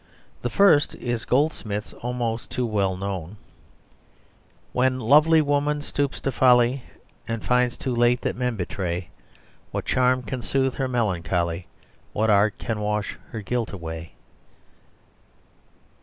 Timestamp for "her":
10.77-10.87, 13.29-13.43